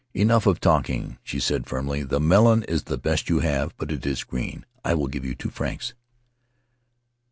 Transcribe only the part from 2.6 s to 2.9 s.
is